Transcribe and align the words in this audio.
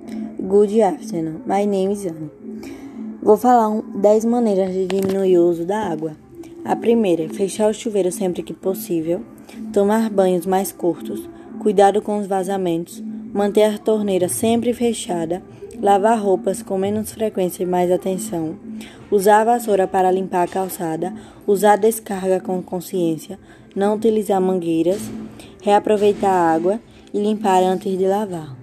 Good 0.00 0.80
afternoon. 0.80 1.42
My 1.46 1.66
name 1.66 1.92
is 1.92 2.06
Anne. 2.06 2.30
Vou 3.22 3.36
falar 3.36 3.82
10 3.94 4.24
maneiras 4.24 4.72
de 4.72 4.86
diminuir 4.86 5.38
o 5.38 5.46
uso 5.46 5.66
da 5.66 5.78
água. 5.78 6.16
A 6.64 6.74
primeira 6.74 7.24
é 7.24 7.28
fechar 7.28 7.70
o 7.70 7.74
chuveiro 7.74 8.10
sempre 8.10 8.42
que 8.42 8.54
possível, 8.54 9.20
tomar 9.74 10.08
banhos 10.08 10.46
mais 10.46 10.72
curtos, 10.72 11.28
cuidado 11.58 12.00
com 12.00 12.18
os 12.18 12.26
vazamentos, 12.26 13.02
manter 13.32 13.64
a 13.64 13.78
torneira 13.78 14.26
sempre 14.28 14.72
fechada, 14.72 15.42
lavar 15.78 16.18
roupas 16.18 16.62
com 16.62 16.78
menos 16.78 17.12
frequência 17.12 17.62
e 17.62 17.66
mais 17.66 17.90
atenção, 17.90 18.56
usar 19.10 19.42
a 19.42 19.44
vassoura 19.44 19.86
para 19.86 20.10
limpar 20.10 20.44
a 20.44 20.48
calçada, 20.48 21.12
usar 21.46 21.74
a 21.74 21.76
descarga 21.76 22.40
com 22.40 22.62
consciência, 22.62 23.38
não 23.76 23.96
utilizar 23.96 24.40
mangueiras, 24.40 25.00
reaproveitar 25.62 26.30
a 26.30 26.54
água 26.54 26.80
e 27.12 27.20
limpar 27.20 27.62
antes 27.62 27.98
de 27.98 28.06
lavar. 28.06 28.56